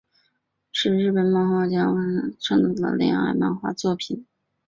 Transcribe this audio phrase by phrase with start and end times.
[0.71, 4.25] 是日本漫画家濑尾公治创作的恋爱漫画作品。